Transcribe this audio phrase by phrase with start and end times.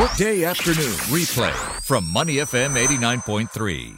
[0.00, 3.96] Workday afternoon replay from Money FM 89.3.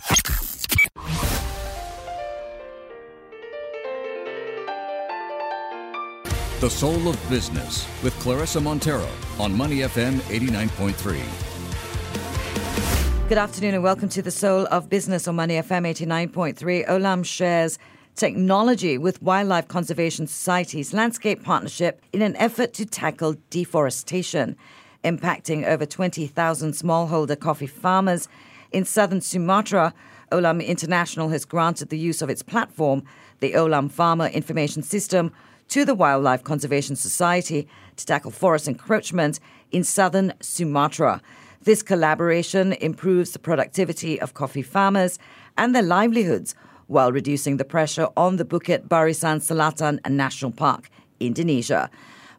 [6.60, 13.28] The Soul of Business with Clarissa Montero on Money FM 89.3.
[13.30, 16.86] Good afternoon and welcome to the Soul of Business on Money FM 89.3.
[16.88, 17.78] Olam shares
[18.14, 24.58] technology with Wildlife Conservation Society's landscape partnership in an effort to tackle deforestation,
[25.04, 28.28] impacting over 20,000 smallholder coffee farmers
[28.72, 29.94] in southern Sumatra.
[30.32, 33.02] Olam International has granted the use of its platform,
[33.40, 35.32] the Olam Farmer Information System,
[35.68, 39.40] to the Wildlife Conservation Society to tackle forest encroachment
[39.72, 41.20] in southern Sumatra.
[41.62, 45.18] This collaboration improves the productivity of coffee farmers
[45.58, 46.54] and their livelihoods
[46.86, 50.88] while reducing the pressure on the Bukit Barisan Selatan National Park,
[51.18, 51.90] Indonesia.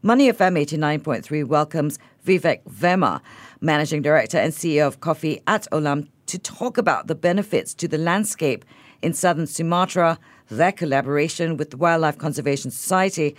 [0.03, 3.19] Money FM 89.3 welcomes Vivek Verma,
[3.61, 7.97] Managing Director and CEO of Coffee at Olam, to talk about the benefits to the
[7.97, 8.63] landscape
[9.01, 13.35] in southern Sumatra, their collaboration with the Wildlife Conservation Society,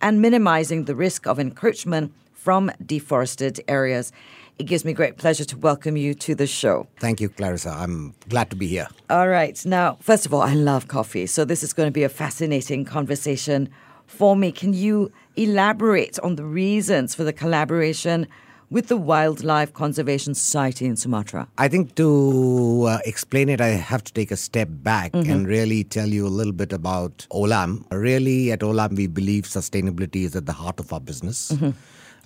[0.00, 4.10] and minimizing the risk of encroachment from deforested areas.
[4.58, 6.86] It gives me great pleasure to welcome you to the show.
[7.00, 7.68] Thank you, Clarissa.
[7.68, 8.88] I'm glad to be here.
[9.10, 9.62] All right.
[9.66, 11.26] Now, first of all, I love coffee.
[11.26, 13.68] So, this is going to be a fascinating conversation
[14.08, 14.50] for me.
[14.50, 18.26] Can you elaborate on the reasons for the collaboration
[18.70, 21.46] with the Wildlife Conservation Society in Sumatra?
[21.56, 25.30] I think to uh, explain it, I have to take a step back Mm-hmm.
[25.32, 27.84] and really tell you a little bit about Olam.
[27.90, 31.52] Really, at Olam, we believe sustainability is at the heart of our business.
[31.52, 31.70] Mm-hmm.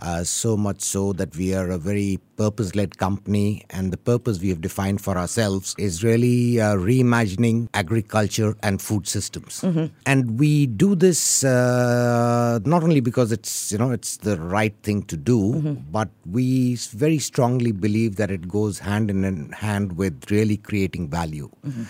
[0.02, 4.40] Uh, so much so that we are a very purpose led company, and the purpose
[4.44, 9.60] we have defined for ourselves is really uh, reimagining agriculture and food systems.
[9.60, 9.86] Mm-hmm.
[10.06, 15.02] And we do this uh, not only because it's you know it's the right thing
[15.12, 15.74] to do, Mm-hmm.
[15.92, 21.48] but we very strongly believe that it goes hand in hand with really creating value.
[21.64, 21.84] Mm-hmm.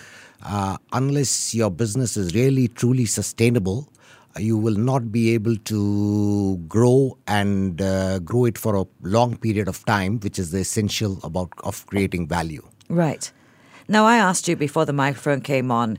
[0.45, 3.89] Uh, unless your business is really truly sustainable,
[4.39, 9.69] you will not be able to grow and uh, grow it for a long period
[9.69, 12.67] of time, which is the essential about of creating value.
[12.89, 13.31] Right.
[13.89, 15.99] Now, I asked you before the microphone came on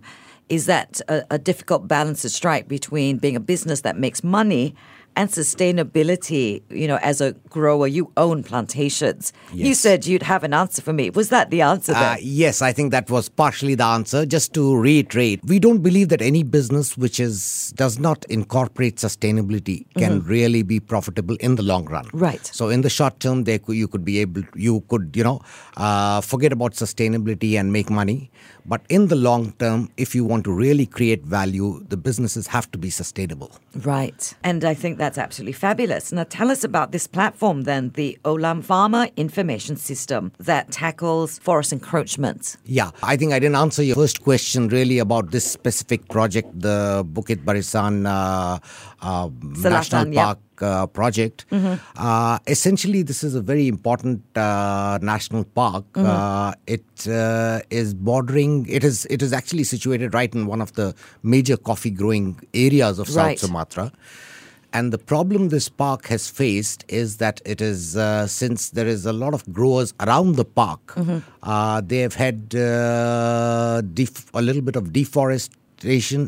[0.50, 4.76] is that a, a difficult balance to strike between being a business that makes money
[5.16, 9.34] and sustainability, you know, as a grower, you own plantations.
[9.54, 11.10] You said you'd have an answer for me.
[11.10, 12.04] Was that the answer then?
[12.04, 14.26] Uh, yes, I think that was partially the answer.
[14.26, 19.86] Just to reiterate, we don't believe that any business which is does not incorporate sustainability
[19.98, 22.08] can really be profitable in the long run.
[22.14, 22.46] Right.
[22.46, 25.42] So in the short term, there could, you could be able, you could you know
[25.78, 28.32] uh, forget about sustainability and make money.
[28.66, 32.72] But in the long term, if you want to really create value, the businesses have
[32.72, 33.52] to be sustainable.
[33.76, 34.34] Right.
[34.44, 36.12] And I think that's absolutely fabulous.
[36.12, 41.74] Now, tell us about this platform then, the Olam Farmer Information System that tackles forest
[41.74, 42.58] encroachments.
[42.66, 47.06] Yeah, I think I didn't answer your first question really about this specific project, the
[47.12, 48.60] Bukit Barisan uh,
[49.04, 49.30] uh,
[49.70, 50.24] National yeah.
[50.26, 51.46] Park uh, project.
[51.52, 55.86] Uh, essentially, this is a very important uh, national park.
[55.96, 58.66] Uh, it uh, is bordering.
[58.70, 59.06] It is.
[59.10, 63.38] It is actually situated right in one of the major coffee growing areas of Right.
[63.40, 63.92] South Sumatra.
[64.76, 69.06] And the problem this park has faced is that it is uh, since there is
[69.06, 70.96] a lot of growers around the park,
[71.44, 74.92] uh, they have had uh, def- a little bit of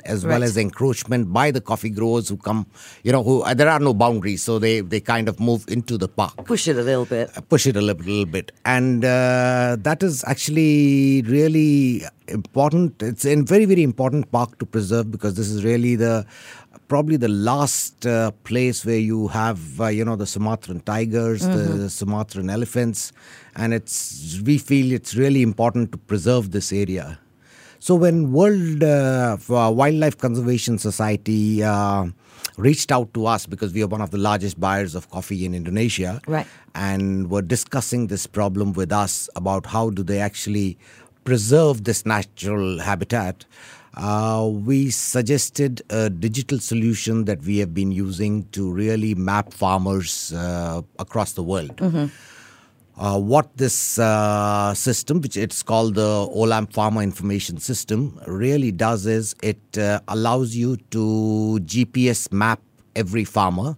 [0.05, 2.65] as well as encroachment by the coffee growers who come,
[3.03, 5.97] you know, who uh, there are no boundaries, so they they kind of move into
[5.97, 7.29] the park Push it a little bit.
[7.49, 8.51] push it a little, little bit.
[8.65, 13.01] And uh, that is actually really important.
[13.01, 16.25] It's a very, very important park to preserve because this is really the
[16.87, 21.89] probably the last uh, place where you have uh, you know the Sumatran tigers, the
[21.89, 23.11] Sumatran elephants,
[23.55, 27.19] and it's we feel it's really important to preserve this area.
[27.85, 32.07] So when World uh, Wildlife Conservation Society uh,
[32.57, 35.53] reached out to us because we are one of the largest buyers of coffee in
[35.53, 36.47] Indonesia, Right.
[36.73, 40.79] and were discussing this problem with us about how do they actually
[41.25, 43.45] preserve this natural habitat.
[43.93, 50.33] Uh, we suggested a digital solution that we have been using to really map farmers
[50.33, 51.79] uh, across the world.
[52.97, 56.01] Uh, what this uh, system, which it's called the
[56.33, 62.61] Olam Farmer Information System, really does is it uh, allows you to GPS map
[62.95, 63.75] every farmer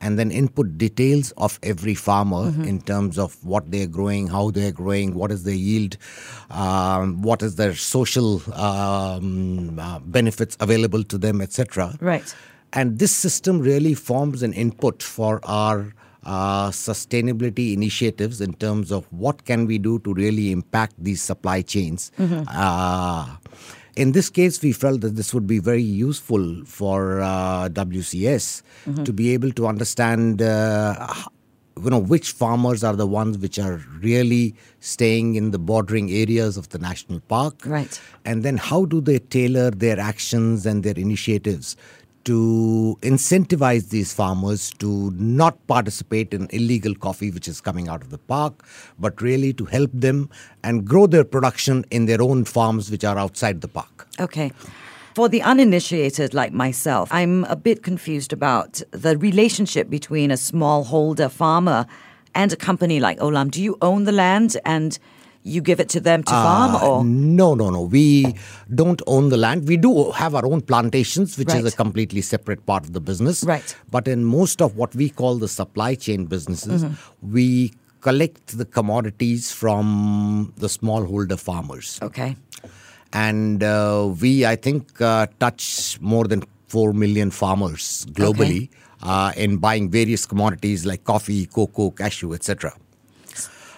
[0.00, 4.72] and then input details of every farmer in terms of what they're growing, how they're
[4.72, 5.96] growing, what is their yield,
[6.50, 11.96] um, what is their social um, uh, benefits available to them, etc.
[12.00, 12.34] Right.
[12.74, 15.94] And this system really forms an input for our
[16.24, 21.62] uh, sustainability initiatives in terms of what can we do to really impact these supply
[21.62, 22.10] chains.
[22.18, 23.36] Uh,
[23.96, 28.62] in this case, we felt that this would be very useful for uh, WCS
[29.04, 31.06] to be able to understand uh,
[31.82, 36.56] you know which farmers are the ones which are really staying in the bordering areas
[36.56, 38.00] of the national park Right.
[38.24, 41.76] and then how do they tailor their actions and their initiatives
[42.24, 48.10] to incentivize these farmers to not participate in illegal coffee which is coming out of
[48.10, 48.64] the park
[48.98, 50.30] but really to help them
[50.62, 54.52] and grow their production in their own farms which are outside the park Okay.
[55.14, 61.30] For the uninitiated like myself, I'm a bit confused about the relationship between a smallholder
[61.30, 61.86] farmer
[62.34, 63.50] and a company like Olam.
[63.50, 64.98] Do you own the land and
[65.46, 67.82] you give it to them to farm Uh, or no, no, no.
[67.82, 68.34] We
[68.74, 69.68] don't own the land.
[69.68, 73.44] We do have our own plantations, which is a completely separate part of the business.
[73.44, 73.76] Right.
[73.90, 77.32] But in most of what we call the supply chain businesses, Mm-hmm.
[77.36, 81.98] we collect the commodities from the smallholder farmers.
[82.02, 82.36] Okay.
[83.12, 88.70] And uh, we, I think, uh, touch more than 4 million farmers globally
[89.02, 92.72] uh, in buying various commodities like coffee, cocoa, cashew, etc.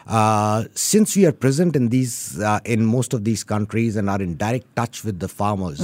[0.06, 4.22] Uh, since we are present in these uh, in most of these countries and are
[4.22, 5.80] in direct touch with the farmers,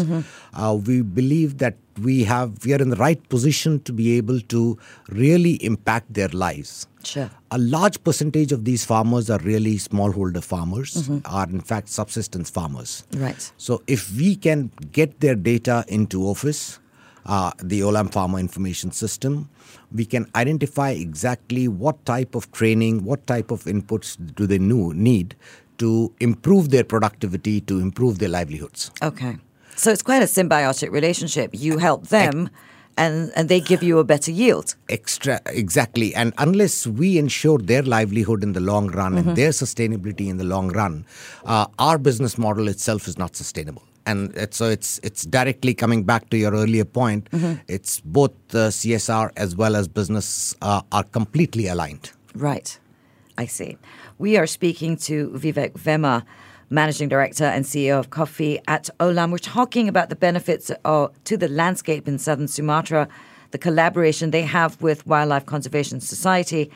[0.55, 4.41] uh, we believe that we have we are in the right position to be able
[4.41, 4.79] to
[5.09, 6.87] really impact their lives.
[7.03, 7.29] Sure.
[7.51, 13.05] A large percentage of these farmers are really smallholder farmers, are in fact subsistence farmers.
[13.17, 13.53] Right.
[13.57, 16.79] So if we can get their data into OFIS,
[17.27, 19.49] uh, the Olam Farmer Information System,
[19.93, 25.37] we can identify exactly what type of training, what type of inputs do they need
[25.79, 28.91] to improve their productivity, to improve their livelihoods.
[29.03, 29.37] Okay.
[29.77, 31.51] So it's quite a symbiotic relationship.
[31.53, 32.51] You help them
[32.97, 34.75] and, and they give you a better yield.
[34.89, 40.29] Extra exactly, and unless we ensure their livelihood in the long run and their sustainability
[40.29, 41.07] in the long run,
[41.45, 43.83] uh, our business model itself is not sustainable.
[44.07, 47.29] And it's, so it's it's directly coming back to your earlier point.
[47.69, 52.11] It's both uh, CSR as well as business uh, are completely aligned.
[52.35, 52.79] Right.
[53.39, 53.79] I see.
[54.19, 56.25] We are speaking to Vivek Verma,
[56.71, 59.31] Managing Director and CEO of Coffee at Olam.
[59.31, 63.09] We're talking about the benefits uh, to the landscape in southern Sumatra,
[63.51, 66.71] the collaboration they have with Wildlife Conservation Society,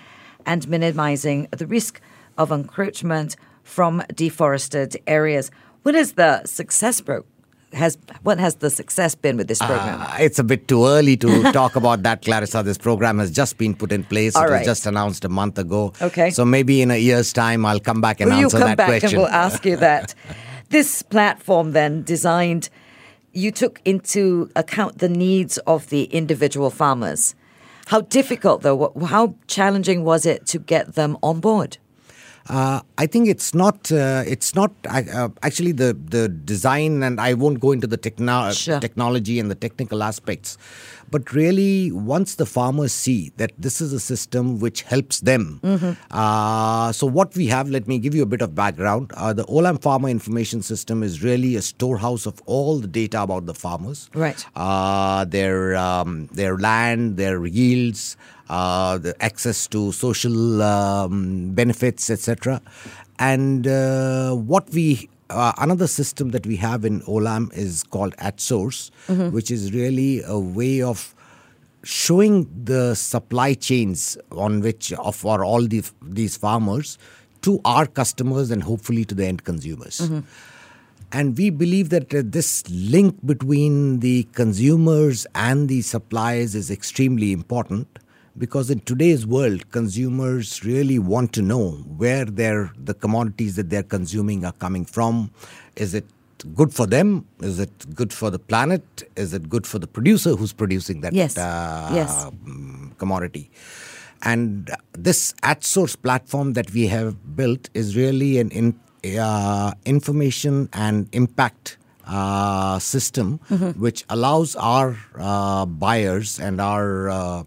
[0.45, 2.01] and minimizing the risk
[2.39, 5.51] of encroachment from deforested areas.
[5.87, 7.25] What is the success bro-
[7.73, 10.01] has what has the success been with this program?
[10.01, 12.65] Uh, it's a bit too early to talk about that, Clarissa.
[12.65, 14.35] This program has just been put in place.
[14.35, 14.59] All it right.
[14.59, 15.93] was just announced a month ago.
[16.03, 16.31] Okay.
[16.31, 18.79] So maybe in a year's time, I'll come back and Will you answer come that
[18.79, 19.11] back question.
[19.11, 20.13] and we'll ask you that?
[20.71, 22.69] this platform then designed,
[23.33, 27.37] you took into account the needs of the individual farmers.
[27.87, 28.93] How difficult though?
[29.07, 31.79] How challenging was it to get them on board?
[32.49, 33.91] Uh, I think it's not.
[33.91, 38.53] Uh, it's not uh, actually the the design, and I won't go into the techno-
[38.53, 38.79] Sure.
[38.81, 40.57] technology and the technical aspects.
[41.11, 45.61] But really, once the farmers see that this is a system which helps them,
[46.11, 49.13] uh, so what we have, let me give you a bit of background.
[49.15, 53.47] Uh, the Olam Farmer Information System is really a storehouse of all the data about
[53.47, 54.45] the farmers, Right.
[54.57, 58.17] uh, their um, their land, their yields,
[58.49, 62.61] uh, the access to social um, benefits, etc.
[63.19, 68.91] And uh, what we uh, another system that we have in Olam is called AtSource,
[69.33, 71.15] which is really a way of
[71.83, 76.99] showing the supply chains on which of for all the, these farmers
[77.43, 80.01] to our customers and hopefully to the end consumers.
[81.13, 87.31] And we believe that uh, this link between the consumers and the suppliers is extremely
[87.33, 87.99] important
[88.39, 93.83] because in today's world, consumers really want to know where their the commodities that they're
[93.83, 95.31] consuming are coming from.
[95.77, 96.05] Is it
[96.55, 97.27] good for them?
[97.41, 98.83] Is it good for the planet?
[99.17, 101.37] Is it good for the producer who's producing that Yes.
[101.39, 102.27] uh, Yes.
[102.45, 103.51] mm, commodity?
[104.23, 108.75] And this AtSource platform that we have built is really an in,
[109.19, 111.77] uh, information and impact
[112.07, 113.39] uh, system
[113.77, 117.43] which allows our uh, buyers and our uh,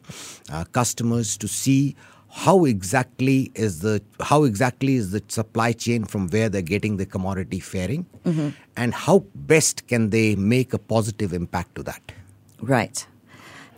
[0.52, 1.96] uh, customers to see
[2.32, 7.06] how exactly is the how exactly is the supply chain from where they're getting the
[7.06, 8.06] commodity faring
[8.76, 12.12] and how best can they make a positive impact to that
[12.62, 13.06] Right.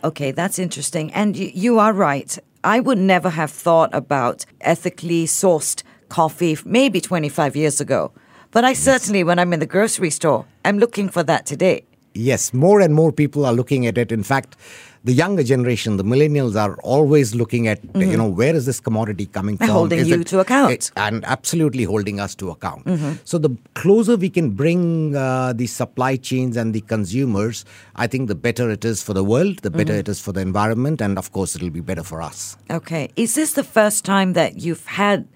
[0.04, 1.12] Okay, that's interesting.
[1.14, 2.38] And you, you are right.
[2.64, 8.12] I would never have thought about ethically sourced coffee maybe 25 years ago.
[8.52, 11.86] But I certainly, when I'm in the grocery store, I'm looking for that today.
[12.14, 14.12] Yes, more and more people are looking at it.
[14.12, 14.58] In fact,
[15.06, 18.18] the younger generation, the millennials, are always looking at you mm-hmm.
[18.18, 19.70] know where is this commodity coming from?
[19.70, 20.72] holding Is you to account.
[20.74, 22.86] it's- and absolutely holding us to account.
[22.86, 23.14] Mm-hmm.
[23.24, 27.64] So the closer we can bring uh, the supply chains and the consumers,
[27.96, 30.00] I think the better it is for the world, the better mm-hmm.
[30.02, 32.58] it is for the environment, and of course it'll be better for us.
[32.70, 33.10] Okay.
[33.16, 35.28] Is this the first time that you've had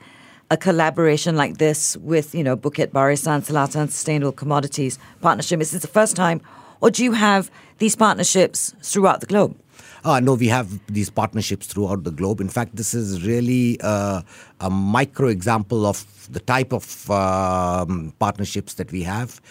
[0.52, 5.62] a collaboration like this with, you know, Bukit Barisan Selatan Sustainable Commodities Partnership?
[5.62, 6.42] Is this the first time,
[6.82, 7.50] or do you have
[7.80, 9.58] these partnerships throughout the globe?
[10.04, 12.40] Uh, no, we have these partnerships throughout the globe.
[12.40, 14.22] In fact, this is really uh,
[14.60, 19.42] a micro example of the type of um, partnerships that we have.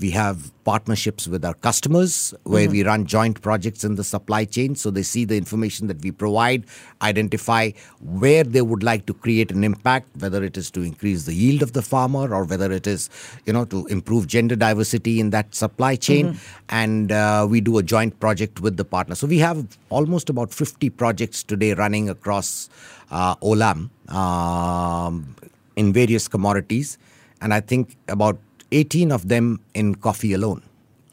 [0.00, 4.74] We have partnerships with our customers where we run joint projects in the supply chain.
[4.74, 6.64] So they see the information that we provide,
[7.00, 7.70] identify
[8.00, 11.62] where they would like to create an impact, whether it is to increase the yield
[11.62, 13.08] of the farmer or whether it is,
[13.46, 16.38] you know, to improve gender diversity in that supply chain.
[16.68, 19.14] And uh, we do a joint project with the partner.
[19.14, 22.68] So we have almost about 50 projects today running across
[23.10, 25.36] uh, Olam um,
[25.76, 26.98] in various commodities.
[27.40, 28.38] And I think about
[28.74, 30.62] 18 of them in coffee alone.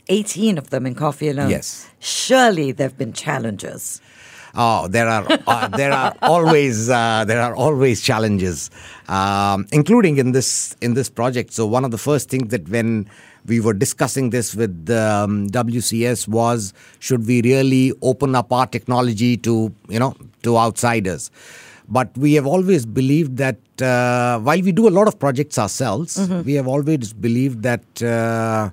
[0.10, 1.50] 18 of them in coffee alone.
[1.50, 1.90] Yes.
[2.00, 4.02] Surely there have been challenges.
[4.54, 8.70] Oh, there are uh, there are always uh, there are always challenges,
[9.08, 11.54] um, including in this in this project.
[11.54, 13.10] So one of the first things that when
[13.46, 19.38] we were discussing this with um, WCS was should we really open up our technology
[19.38, 21.32] to you know to outsiders?
[21.92, 26.18] But we have always believed that uh, while we do a lot of projects ourselves,
[26.46, 28.70] we have always believed that uh,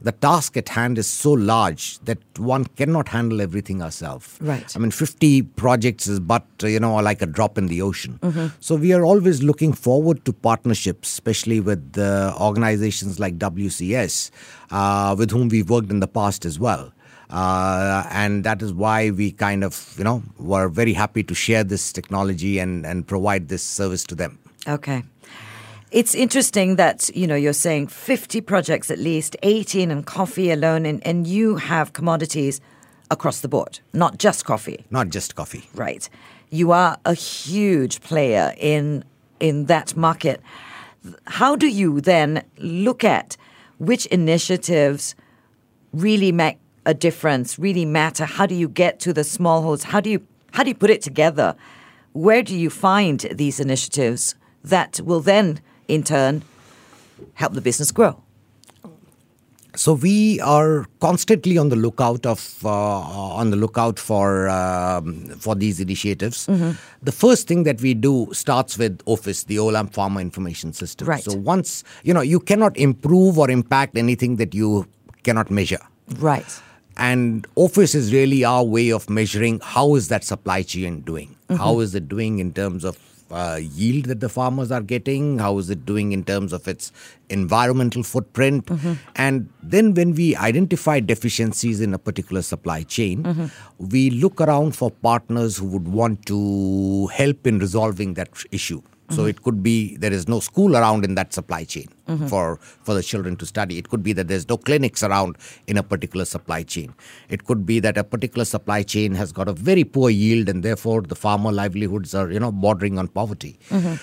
[0.00, 4.38] the task at hand is so large that one cannot handle everything ourselves.
[4.40, 4.74] Right.
[4.74, 8.18] I mean, 50 projects is but, you know, like a drop in the ocean.
[8.60, 14.30] So we are always looking forward to partnerships, especially with uh, organizations like WCS,
[14.70, 16.92] uh, with whom we've worked in the past as well.
[17.32, 21.64] Uh, and that is why we kind of, you know, were very happy to share
[21.64, 24.38] this technology and, and provide this service to them.
[24.68, 25.02] Okay.
[25.90, 30.84] It's interesting that, you know, you're saying 50 projects at least, 18 in coffee alone,
[30.84, 32.60] and, and you have commodities
[33.10, 34.84] across the board, not just coffee.
[34.90, 35.68] Not just coffee.
[35.74, 36.08] Right.
[36.50, 39.04] You are a huge player in
[39.40, 40.40] in that market.
[41.24, 43.36] How do you then look at
[43.78, 45.16] which initiatives
[45.92, 48.24] really make a difference, really matter?
[48.24, 49.84] How do you get to the smallholds?
[49.84, 51.54] How do you how do you put it together?
[52.12, 56.42] Where do you find these initiatives that will then in turn
[57.34, 58.22] help the business grow?
[59.74, 65.54] So we are constantly on the lookout of uh, on the lookout for um, for
[65.54, 66.44] these initiatives.
[67.02, 71.08] The first thing that we do starts with OFIS, the Olam Farmer Information System.
[71.08, 71.24] Right.
[71.24, 74.86] So once you know you cannot improve or impact anything that you
[75.22, 75.80] cannot measure.
[76.18, 76.60] Right.
[76.96, 81.36] And OFIS is really our way of measuring how is that supply chain doing?
[81.48, 81.56] Mm-hmm.
[81.56, 82.98] How is it doing in terms of
[83.30, 85.38] uh, yield that the farmers are getting?
[85.38, 86.92] How is it doing in terms of its
[87.30, 88.66] environmental footprint?
[88.66, 88.92] Mm-hmm.
[89.16, 93.46] And then when we identify deficiencies in a particular supply chain, mm-hmm.
[93.78, 98.82] we look around for partners who would want to help in resolving that issue.
[99.12, 99.28] So mm-hmm.
[99.28, 102.26] it could be there is no school around in that supply chain mm-hmm.
[102.26, 103.78] for, for the children to study.
[103.78, 106.94] It could be that there's no clinics around in a particular supply chain.
[107.28, 110.62] It could be that a particular supply chain has got a very poor yield and
[110.62, 113.58] therefore the farmer livelihoods are, you know, bordering on poverty.
[113.68, 113.94] Mm-hmm.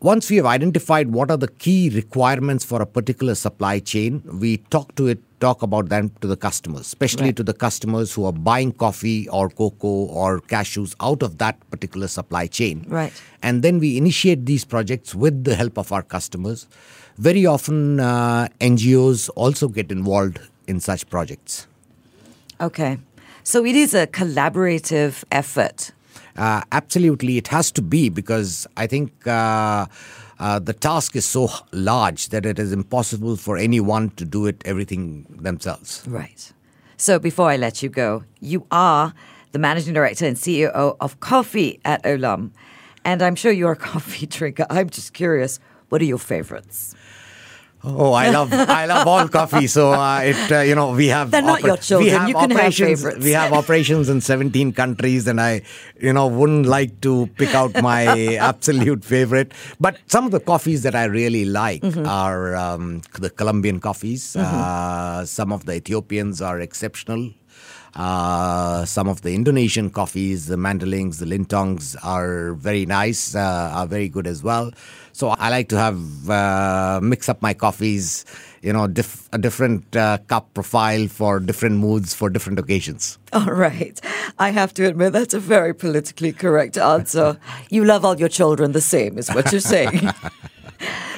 [0.00, 4.58] Once we have identified what are the key requirements for a particular supply chain, we
[4.68, 7.36] talk to it, talk about them to the customers, especially Right.
[7.36, 12.08] to the customers who are buying coffee or cocoa or cashews out of that particular
[12.08, 12.84] supply chain.
[12.88, 13.12] Right.
[13.42, 16.66] And then we initiate these projects with the help of our customers.
[17.16, 21.66] Very often, uh, NGOs also get involved in such projects.
[22.60, 22.98] Okay.
[23.44, 25.92] So it is a collaborative effort.
[26.36, 29.86] Uh, absolutely, it has to be because I think uh,
[30.38, 34.62] uh, the task is so large that it is impossible for anyone to do it
[34.64, 36.04] everything themselves.
[36.06, 36.52] Right.
[36.96, 39.14] So before I let you go, you are
[39.52, 42.50] the managing director and CEO of Coffee at Olam.
[43.04, 44.66] And I'm sure you're a coffee drinker.
[44.68, 46.95] I'm just curious, what are your favorites?
[47.88, 49.68] Oh, I love I love all coffee.
[49.68, 52.06] So uh, it uh, you know we have They're not your children.
[52.06, 53.00] We have You can have operations.
[53.02, 53.24] favorites.
[53.24, 55.62] we have operations in 17 countries, and I
[56.00, 59.52] you know wouldn't like to pick out my absolute favorite.
[59.78, 62.06] But some of the coffees that I really like Mm-hmm.
[62.06, 64.34] are um, the Colombian coffees.
[64.34, 67.30] Uh, some of the Ethiopians are exceptional.
[67.96, 73.86] Uh, some of the Indonesian coffees, the Mandhelings, the lintongs are very nice, uh, are
[73.86, 74.70] very good as well.
[75.12, 78.26] So I like to have uh, mix up my coffees,
[78.60, 83.16] you know, diff- a different uh, cup profile for different moods for different occasions.
[83.32, 83.98] All right.
[84.38, 87.38] I have to admit that's a very politically correct answer.
[87.70, 90.00] you love all your children the same, is what you're saying.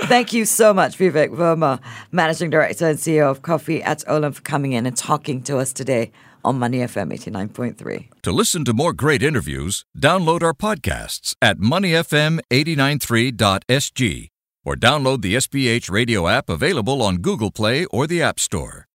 [0.06, 1.80] Thank you so much, Vivek Verma,
[2.12, 5.72] Managing Director and CEO of Coffee at Olam, for coming in and talking to us
[5.72, 6.12] today
[6.48, 8.08] on Money FM 89.3.
[8.22, 14.28] To listen to more great interviews, download our podcasts at moneyfm893.sg
[14.64, 18.86] or download the SPH radio app available on Google Play or the App Store.